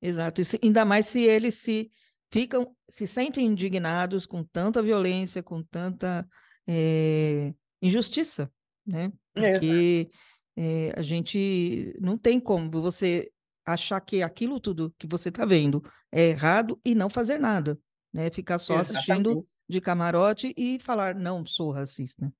Exato, 0.00 0.40
e 0.40 0.44
se, 0.44 0.58
ainda 0.62 0.86
mais 0.86 1.06
se 1.06 1.22
eles 1.22 1.56
se 1.56 1.90
ficam, 2.32 2.74
se 2.88 3.06
sentem 3.06 3.44
indignados 3.44 4.26
com 4.26 4.42
tanta 4.42 4.82
violência, 4.82 5.42
com 5.42 5.62
tanta 5.62 6.26
é, 6.66 7.54
injustiça, 7.80 8.50
né? 8.86 9.12
Porque 9.32 10.10
é, 10.56 10.92
a 10.96 11.02
gente 11.02 11.94
não 12.00 12.16
tem 12.16 12.38
como 12.38 12.70
você 12.70 13.30
achar 13.64 14.00
que 14.00 14.22
aquilo 14.22 14.60
tudo 14.60 14.94
que 14.98 15.06
você 15.06 15.28
está 15.28 15.44
vendo 15.44 15.82
é 16.12 16.28
errado 16.28 16.78
e 16.84 16.94
não 16.94 17.08
fazer 17.08 17.38
nada, 17.38 17.78
né? 18.12 18.30
Ficar 18.30 18.58
só 18.58 18.74
Exatamente. 18.74 19.10
assistindo 19.10 19.44
de 19.68 19.80
camarote 19.80 20.54
e 20.56 20.78
falar 20.78 21.14
não 21.14 21.44
sou 21.44 21.72
racista. 21.72 22.24
Né? 22.24 22.32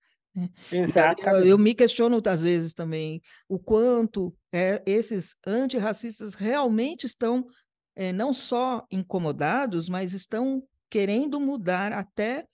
Eu, 0.71 1.47
eu, 1.47 1.59
me 1.59 1.75
questiono 1.75 2.21
às 2.27 2.43
vezes 2.43 2.75
também 2.75 3.23
o 3.49 3.59
quanto 3.59 4.35
é, 4.53 4.83
esses 4.85 5.37
antirracistas 5.47 6.35
realmente 6.35 7.07
estão 7.07 7.47
é, 7.95 8.13
não 8.13 8.33
só 8.33 8.85
incomodados, 8.91 9.89
mas 9.89 10.13
estão 10.13 10.63
querendo 10.91 11.41
mudar 11.41 11.93
até 11.93 12.47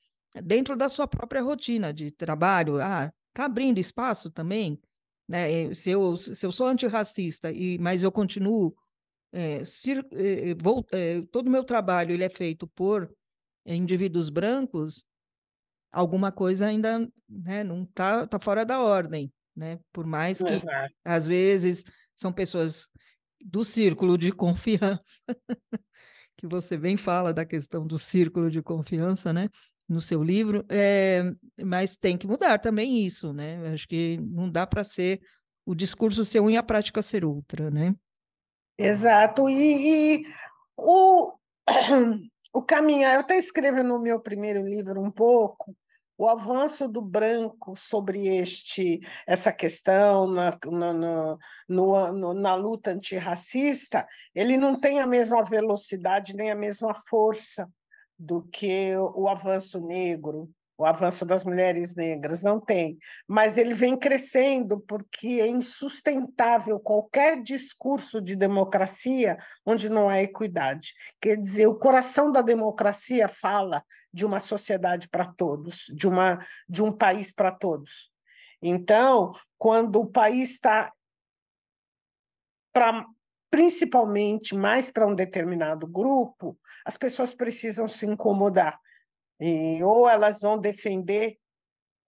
dentro 0.42 0.76
da 0.76 0.88
sua 0.88 1.06
própria 1.06 1.42
rotina 1.42 1.92
de 1.92 2.10
trabalho. 2.10 2.80
Ah, 2.80 3.12
está 3.28 3.44
abrindo 3.44 3.78
espaço 3.78 4.30
também? 4.30 4.80
Né? 5.28 5.72
Se, 5.74 5.90
eu, 5.90 6.16
se 6.16 6.44
eu 6.44 6.52
sou 6.52 6.66
antirracista, 6.66 7.50
e, 7.52 7.78
mas 7.78 8.02
eu 8.02 8.12
continuo. 8.12 8.74
É, 9.32 9.62
é, 9.62 10.54
vou, 10.60 10.84
é, 10.90 11.22
todo 11.30 11.46
o 11.46 11.50
meu 11.50 11.62
trabalho 11.62 12.12
ele 12.12 12.24
é 12.24 12.28
feito 12.28 12.66
por 12.66 13.08
indivíduos 13.64 14.28
brancos, 14.28 15.04
alguma 15.92 16.32
coisa 16.32 16.66
ainda 16.66 17.08
né, 17.28 17.62
não 17.62 17.84
está 17.84 18.26
tá 18.26 18.40
fora 18.40 18.64
da 18.64 18.80
ordem. 18.80 19.32
Né? 19.54 19.78
Por 19.92 20.06
mais 20.06 20.42
que, 20.42 20.52
Exato. 20.52 20.94
às 21.04 21.26
vezes, 21.28 21.84
são 22.14 22.32
pessoas 22.32 22.88
do 23.40 23.64
círculo 23.64 24.18
de 24.18 24.32
confiança, 24.32 25.22
que 26.36 26.46
você 26.46 26.76
bem 26.76 26.96
fala 26.96 27.32
da 27.32 27.44
questão 27.44 27.86
do 27.86 27.98
círculo 27.98 28.50
de 28.50 28.62
confiança, 28.62 29.32
né? 29.32 29.48
No 29.90 30.00
seu 30.00 30.22
livro, 30.22 30.64
é, 30.68 31.24
mas 31.60 31.96
tem 31.96 32.16
que 32.16 32.26
mudar 32.26 32.60
também 32.60 33.04
isso, 33.04 33.32
né? 33.32 33.72
Acho 33.74 33.88
que 33.88 34.18
não 34.22 34.48
dá 34.48 34.64
para 34.64 34.84
ser 34.84 35.20
o 35.66 35.74
discurso 35.74 36.24
ser 36.24 36.38
um 36.38 36.48
e 36.48 36.56
a 36.56 36.62
prática 36.62 37.02
ser 37.02 37.24
outra, 37.24 37.72
né? 37.72 37.92
Exato. 38.78 39.50
E, 39.50 40.22
e 40.22 40.26
o, 40.76 41.32
o 42.54 42.62
caminhar, 42.62 43.14
eu 43.14 43.20
até 43.20 43.36
escrevo 43.36 43.82
no 43.82 44.00
meu 44.00 44.20
primeiro 44.20 44.64
livro 44.64 45.02
um 45.02 45.10
pouco 45.10 45.76
o 46.16 46.28
avanço 46.28 46.86
do 46.86 47.02
branco 47.02 47.74
sobre 47.74 48.28
este 48.28 49.00
essa 49.26 49.52
questão 49.52 50.26
na, 50.26 50.56
na, 50.66 50.92
na, 50.92 51.38
no, 51.68 52.34
na 52.34 52.54
luta 52.54 52.90
antirracista, 52.92 54.06
ele 54.34 54.56
não 54.56 54.76
tem 54.76 55.00
a 55.00 55.06
mesma 55.06 55.42
velocidade 55.42 56.36
nem 56.36 56.50
a 56.50 56.54
mesma 56.54 56.94
força 56.94 57.66
do 58.20 58.42
que 58.42 58.94
o, 58.96 59.26
avanço 59.28 59.80
negro, 59.80 60.50
o 60.76 60.84
avanço 60.84 61.24
das 61.24 61.42
mulheres 61.42 61.94
negras, 61.94 62.42
não 62.42 62.60
tem. 62.60 62.98
Mas 63.26 63.56
ele 63.56 63.72
vem 63.72 63.96
crescendo 63.96 64.78
porque 64.80 65.40
é 65.40 65.48
insustentável 65.48 66.78
qualquer 66.78 67.42
discurso 67.42 68.20
de 68.20 68.36
democracia 68.36 69.38
onde 69.64 69.88
não 69.88 70.06
há 70.06 70.20
equidade. 70.20 70.92
Quer 71.18 71.36
dizer, 71.36 71.66
o 71.66 71.78
coração 71.78 72.30
da 72.30 72.42
democracia 72.42 73.26
fala 73.26 73.82
de 74.12 74.26
uma 74.26 74.38
sociedade 74.38 75.08
para 75.08 75.24
todos, 75.24 75.86
de, 75.94 76.06
uma, 76.06 76.38
de 76.68 76.82
um 76.82 76.92
país 76.92 77.32
para 77.32 77.50
todos. 77.50 78.10
Então, 78.60 79.32
quando 79.56 79.96
o 79.96 80.06
país 80.06 80.50
está 80.50 80.92
principalmente 83.50 84.54
mais 84.54 84.90
para 84.90 85.06
um 85.06 85.14
determinado 85.14 85.86
grupo, 85.86 86.58
as 86.84 86.96
pessoas 86.96 87.34
precisam 87.34 87.88
se 87.88 88.06
incomodar. 88.06 88.78
E, 89.40 89.82
ou 89.82 90.08
elas 90.08 90.40
vão 90.40 90.58
defender 90.58 91.36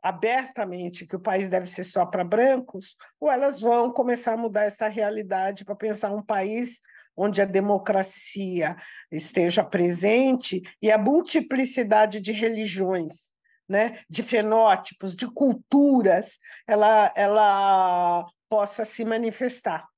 abertamente 0.02 1.06
que 1.06 1.16
o 1.16 1.20
país 1.20 1.48
deve 1.48 1.66
ser 1.66 1.84
só 1.84 2.04
para 2.04 2.24
brancos, 2.24 2.96
ou 3.20 3.30
elas 3.30 3.60
vão 3.60 3.92
começar 3.92 4.34
a 4.34 4.36
mudar 4.36 4.64
essa 4.64 4.88
realidade 4.88 5.64
para 5.64 5.76
pensar 5.76 6.12
um 6.12 6.22
país 6.22 6.80
onde 7.16 7.40
a 7.40 7.44
democracia 7.44 8.76
esteja 9.10 9.62
presente 9.62 10.60
e 10.80 10.90
a 10.90 10.98
multiplicidade 10.98 12.20
de 12.20 12.32
religiões, 12.32 13.32
né, 13.68 14.00
de 14.08 14.22
fenótipos, 14.22 15.14
de 15.14 15.30
culturas, 15.30 16.38
ela, 16.66 17.12
ela 17.14 18.26
possa 18.48 18.84
se 18.84 19.04
manifestar. 19.04 19.91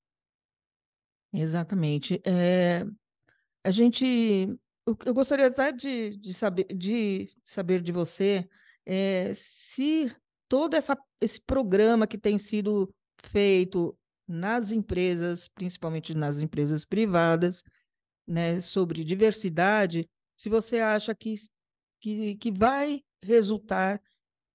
Exatamente. 1.35 2.21
É, 2.25 2.85
a 3.65 3.71
gente 3.71 4.57
eu 5.05 5.15
gostaria 5.15 5.47
até 5.47 5.73
de, 5.73 6.17
de, 6.19 6.35
saber, 6.35 6.67
de 6.67 7.29
saber 7.43 7.81
de 7.83 7.91
você 7.91 8.49
é, 8.87 9.33
se 9.35 10.15
todo 10.49 10.75
essa, 10.75 10.97
esse 11.21 11.41
programa 11.41 12.07
que 12.07 12.19
tem 12.19 12.39
sido 12.39 12.95
feito 13.25 13.97
nas 14.29 14.71
empresas, 14.71 15.49
principalmente 15.49 16.15
nas 16.15 16.41
empresas 16.41 16.85
privadas, 16.85 17.65
né, 18.27 18.61
sobre 18.61 19.05
diversidade, 19.05 20.09
se 20.37 20.49
você 20.49 20.79
acha 20.81 21.15
que, 21.15 21.35
que, 22.01 22.37
que 22.37 22.53
vai 22.53 23.03
resultar 23.23 24.01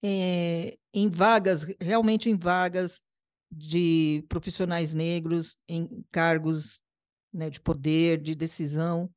é, 0.03 0.77
em 0.93 1.09
vagas, 1.09 1.65
realmente 1.81 2.29
em 2.29 2.37
vagas 2.37 3.01
de 3.51 4.23
profissionais 4.29 4.93
negros, 4.93 5.57
em 5.67 6.05
cargos 6.11 6.81
né, 7.33 7.49
de 7.49 7.59
poder, 7.59 8.21
de 8.21 8.35
decisão, 8.35 9.09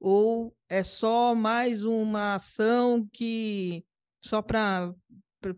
ou 0.00 0.54
é 0.68 0.82
só 0.84 1.34
mais 1.34 1.84
uma 1.84 2.34
ação 2.34 3.08
que 3.12 3.84
só 4.22 4.42
para 4.42 4.94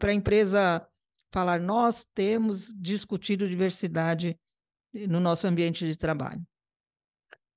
a 0.04 0.12
empresa 0.12 0.87
falar 1.33 1.61
nós 1.61 2.06
temos 2.14 2.73
discutido 2.75 3.49
diversidade 3.49 4.38
no 4.92 5.21
nosso 5.21 5.47
ambiente 5.47 5.87
de 5.87 5.97
trabalho? 5.97 6.42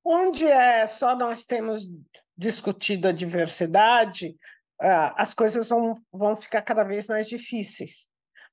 Onde 0.04 0.46
é 0.46 0.88
só 0.88 1.16
nós 1.16 1.46
temos 1.46 1.88
discutido 2.36 3.08
a 3.08 3.12
diversidade, 3.12 4.36
ah, 4.82 5.14
as 5.22 5.34
coisas 5.34 5.70
vão, 5.70 6.02
vão 6.12 6.36
ficar 6.36 6.62
cada 6.62 6.84
vez 6.84 7.08
mais 7.08 7.28
difíceis, 7.28 8.08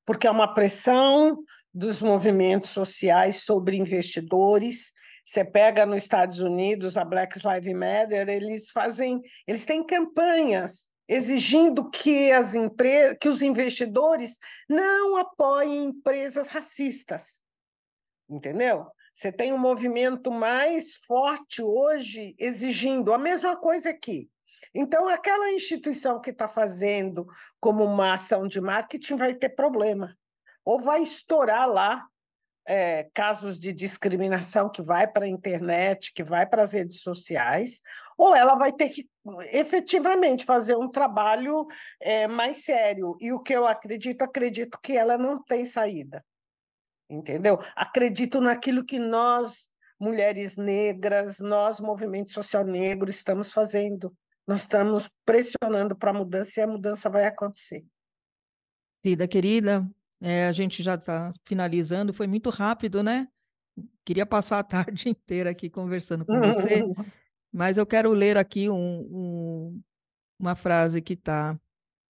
porque 0.05 0.27
é 0.27 0.31
uma 0.31 0.53
pressão 0.53 1.39
dos 1.77 2.01
movimentos 2.01 2.71
sociais 2.71 3.43
sobre 3.45 3.77
investidores 3.77 4.93
você 5.27 5.45
pega 5.45 5.85
nos 5.85 5.99
Estados 5.99 6.39
Unidos 6.39 6.97
a 6.97 7.05
Black 7.05 7.41
Lives 7.45 7.75
Matter, 7.75 8.29
eles 8.29 8.71
fazem, 8.71 9.21
eles 9.45 9.65
têm 9.65 9.85
campanhas 9.85 10.89
exigindo 11.09 11.91
que 11.91 12.31
as 12.31 12.55
empresas, 12.55 13.17
que 13.21 13.29
os 13.29 13.43
investidores 13.43 14.39
não 14.69 15.17
apoiem 15.17 15.87
empresas 15.87 16.49
racistas. 16.49 17.41
Entendeu? 18.31 18.87
Você 19.13 19.33
tem 19.33 19.53
um 19.53 19.59
movimento 19.59 20.31
mais 20.31 20.95
forte 20.95 21.61
hoje 21.61 22.37
exigindo 22.39 23.13
a 23.13 23.19
mesma 23.19 23.57
coisa 23.57 23.91
aqui. 23.91 24.31
Então, 24.73 25.09
aquela 25.09 25.51
instituição 25.51 26.21
que 26.21 26.31
está 26.31 26.47
fazendo 26.47 27.27
como 27.59 27.83
uma 27.83 28.15
ação 28.15 28.47
de 28.47 28.61
marketing 28.61 29.17
vai 29.17 29.35
ter 29.35 29.49
problema. 29.49 30.17
Ou 30.67 30.81
vai 30.81 31.03
estourar 31.03 31.69
lá 31.69 32.05
é, 32.67 33.09
casos 33.15 33.59
de 33.61 33.73
discriminação 33.73 34.69
que 34.69 34.83
vai 34.83 35.07
para 35.07 35.25
a 35.25 35.29
internet, 35.29 36.13
que 36.13 36.25
vai 36.25 36.45
para 36.45 36.63
as 36.63 36.73
redes 36.73 37.01
sociais, 37.01 37.81
ou 38.19 38.35
ela 38.35 38.57
vai 38.57 38.73
ter 38.73 38.89
que 38.89 39.09
efetivamente 39.53 40.45
fazer 40.45 40.77
um 40.77 40.91
trabalho 40.91 41.67
é, 42.01 42.27
mais 42.27 42.65
sério. 42.65 43.17
E 43.21 43.33
o 43.33 43.41
que 43.41 43.53
eu 43.53 43.67
acredito, 43.67 44.23
acredito 44.23 44.79
que 44.83 44.97
ela 44.97 45.17
não 45.17 45.41
tem 45.41 45.65
saída. 45.65 46.25
Entendeu? 47.09 47.61
Acredito 47.77 48.41
naquilo 48.41 48.85
que 48.85 48.99
nós, 48.99 49.69
mulheres 50.01 50.57
negras, 50.57 51.39
nós, 51.39 51.81
movimento 51.81 52.33
social 52.33 52.65
negro, 52.65 53.09
estamos 53.09 53.53
fazendo. 53.53 54.13
Nós 54.45 54.63
estamos 54.63 55.09
pressionando 55.25 55.95
para 55.95 56.11
a 56.11 56.15
mudança 56.15 56.59
e 56.59 56.63
a 56.65 56.67
mudança 56.67 57.09
vai 57.09 57.27
acontecer. 57.27 57.85
Cida, 59.05 59.29
querida, 59.29 59.89
é, 60.21 60.47
a 60.47 60.53
gente 60.53 60.83
já 60.83 60.95
está 60.95 61.33
finalizando, 61.45 62.13
foi 62.13 62.27
muito 62.27 62.51
rápido, 62.51 63.03
né? 63.03 63.29
Queria 64.05 64.27
passar 64.27 64.59
a 64.59 64.65
tarde 64.85 65.09
inteira 65.09 65.51
aqui 65.51 65.69
conversando 65.69 66.25
com 66.25 66.39
você, 66.41 66.83
mas 67.53 67.77
eu 67.77 67.87
quero 67.87 68.13
ler 68.13 68.37
aqui 68.37 68.69
um, 68.69 69.01
um, 69.01 69.83
uma 70.39 70.55
frase 70.55 71.03
que 71.03 71.13
está 71.15 71.59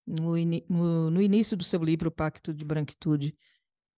no, 0.07 0.37
no, 0.69 1.11
no 1.11 1.23
início 1.23 1.57
do 1.57 1.65
seu 1.65 1.83
livro 1.83 2.11
Pacto 2.11 2.55
de 2.55 2.65
Branquitude. 2.65 3.37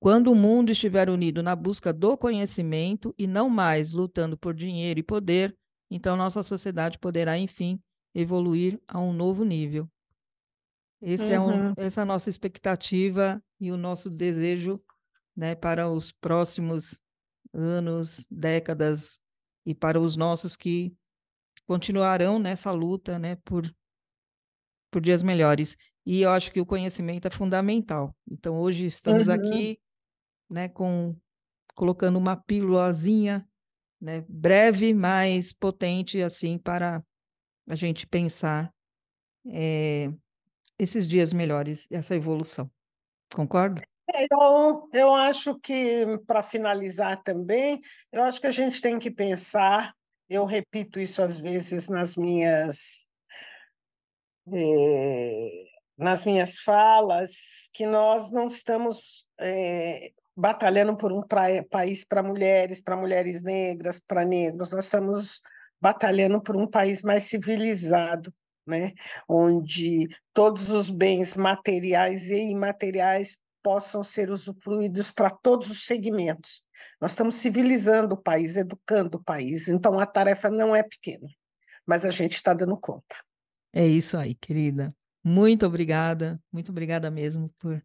Quando 0.00 0.30
o 0.30 0.34
mundo 0.34 0.70
estiver 0.70 1.10
unido 1.10 1.42
na 1.42 1.56
busca 1.56 1.92
do 1.92 2.16
conhecimento 2.16 3.12
e 3.18 3.26
não 3.26 3.50
mais 3.50 3.92
lutando 3.92 4.38
por 4.38 4.54
dinheiro 4.54 5.00
e 5.00 5.02
poder, 5.02 5.56
então 5.90 6.16
nossa 6.16 6.42
sociedade 6.42 6.98
poderá, 6.98 7.36
enfim, 7.36 7.80
evoluir 8.14 8.80
a 8.86 9.00
um 9.00 9.12
novo 9.12 9.44
nível. 9.44 9.88
Esse 11.00 11.32
é 11.32 11.40
um, 11.40 11.72
essa 11.76 12.00
é 12.00 12.02
a 12.02 12.06
nossa 12.06 12.28
expectativa 12.28 13.42
e 13.60 13.70
o 13.70 13.76
nosso 13.76 14.10
desejo 14.10 14.82
né, 15.36 15.54
para 15.54 15.88
os 15.88 16.10
próximos 16.10 17.00
anos, 17.52 18.26
décadas 18.30 19.20
e 19.64 19.74
para 19.74 20.00
os 20.00 20.16
nossos 20.16 20.56
que 20.56 20.92
continuarão 21.66 22.38
nessa 22.38 22.72
luta 22.72 23.18
né, 23.18 23.36
por, 23.44 23.72
por 24.90 25.00
dias 25.00 25.22
melhores. 25.22 25.76
E 26.04 26.22
eu 26.22 26.30
acho 26.30 26.50
que 26.50 26.60
o 26.60 26.66
conhecimento 26.66 27.28
é 27.28 27.30
fundamental. 27.30 28.16
Então, 28.28 28.58
hoje 28.58 28.86
estamos 28.86 29.28
uhum. 29.28 29.34
aqui 29.34 29.78
né, 30.50 30.68
com, 30.68 31.14
colocando 31.74 32.18
uma 32.18 32.36
pílulazinha 32.36 33.46
né, 34.00 34.24
breve, 34.28 34.94
mas 34.94 35.52
potente, 35.52 36.22
assim, 36.22 36.58
para 36.58 37.04
a 37.68 37.74
gente 37.74 38.06
pensar 38.06 38.72
é, 39.46 40.10
esses 40.78 41.06
dias 41.06 41.32
melhores, 41.32 41.86
essa 41.90 42.14
evolução. 42.14 42.70
Concorda? 43.34 43.82
É, 44.14 44.24
eu, 44.30 44.88
eu 44.92 45.14
acho 45.14 45.58
que, 45.58 46.18
para 46.26 46.42
finalizar 46.42 47.22
também, 47.22 47.80
eu 48.10 48.22
acho 48.22 48.40
que 48.40 48.46
a 48.46 48.52
gente 48.52 48.80
tem 48.80 48.98
que 48.98 49.10
pensar, 49.10 49.94
eu 50.28 50.44
repito 50.44 50.98
isso 50.98 51.22
às 51.22 51.38
vezes 51.38 51.88
nas 51.88 52.16
minhas, 52.16 53.06
eh, 54.50 55.64
nas 55.96 56.24
minhas 56.24 56.60
falas, 56.60 57.68
que 57.74 57.84
nós 57.84 58.30
não 58.30 58.48
estamos 58.48 59.26
eh, 59.40 60.12
batalhando 60.34 60.96
por 60.96 61.12
um 61.12 61.22
país 61.70 62.04
para 62.04 62.22
mulheres, 62.22 62.80
para 62.80 62.96
mulheres 62.96 63.42
negras, 63.42 64.00
para 64.00 64.24
negros, 64.24 64.70
nós 64.70 64.84
estamos 64.84 65.42
batalhando 65.80 66.40
por 66.40 66.56
um 66.56 66.66
país 66.66 67.02
mais 67.02 67.24
civilizado, 67.24 68.32
né? 68.68 68.92
onde 69.28 70.06
todos 70.32 70.70
os 70.70 70.90
bens 70.90 71.34
materiais 71.34 72.30
e 72.30 72.50
imateriais 72.50 73.36
possam 73.62 74.04
ser 74.04 74.30
usufruídos 74.30 75.10
para 75.10 75.30
todos 75.30 75.70
os 75.70 75.84
segmentos. 75.84 76.62
Nós 77.00 77.10
estamos 77.10 77.36
civilizando 77.36 78.14
o 78.14 78.22
país, 78.22 78.56
educando 78.56 79.18
o 79.18 79.22
país, 79.22 79.68
então 79.68 79.98
a 79.98 80.06
tarefa 80.06 80.48
não 80.48 80.76
é 80.76 80.82
pequena, 80.82 81.28
mas 81.86 82.04
a 82.04 82.10
gente 82.10 82.34
está 82.34 82.54
dando 82.54 82.78
conta. 82.78 83.16
É 83.72 83.86
isso 83.86 84.16
aí, 84.16 84.34
querida. 84.34 84.88
Muito 85.24 85.66
obrigada, 85.66 86.40
muito 86.52 86.70
obrigada 86.70 87.10
mesmo 87.10 87.52
por 87.58 87.82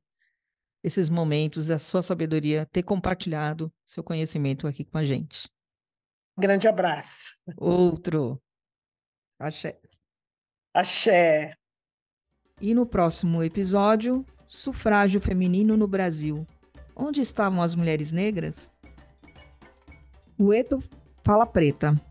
esses 0.83 1.09
momentos, 1.09 1.69
a 1.69 1.79
sua 1.79 2.03
sabedoria, 2.03 2.65
ter 2.71 2.83
compartilhado 2.83 3.73
seu 3.85 4.03
conhecimento 4.03 4.67
aqui 4.67 4.83
com 4.83 4.97
a 4.97 5.05
gente. 5.05 5.49
Grande 6.37 6.67
abraço. 6.67 7.37
Outro. 7.57 8.41
Axé. 9.39 9.79
Axé. 10.73 11.53
E 12.59 12.73
no 12.73 12.83
próximo 12.83 13.43
episódio, 13.43 14.25
sufrágio 14.47 15.21
feminino 15.21 15.77
no 15.77 15.87
Brasil. 15.87 16.47
Onde 16.95 17.21
estavam 17.21 17.61
as 17.61 17.75
mulheres 17.75 18.11
negras? 18.11 18.71
O 20.35 20.51
Eto 20.51 20.83
Fala 21.23 21.45
Preta 21.45 22.01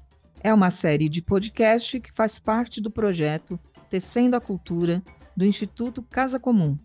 é 0.41 0.55
uma 0.55 0.71
série 0.71 1.09
de 1.09 1.21
podcast 1.21 1.99
que 1.99 2.13
faz 2.13 2.39
parte 2.39 2.81
do 2.81 2.89
projeto 2.89 3.59
Tecendo 3.91 4.37
a 4.37 4.41
Cultura 4.41 5.03
do 5.37 5.45
Instituto 5.45 6.01
Casa 6.01 6.39
Comum, 6.39 6.79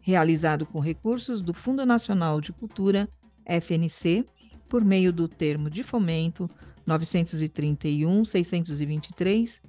realizado 0.00 0.66
com 0.66 0.80
recursos 0.80 1.42
do 1.42 1.54
Fundo 1.54 1.86
Nacional 1.86 2.40
de 2.40 2.52
Cultura, 2.52 3.08
FNC, 3.46 4.26
por 4.68 4.84
meio 4.84 5.12
do 5.12 5.28
termo 5.28 5.70
de 5.70 5.84
fomento 5.84 6.50
931-623 6.88 9.62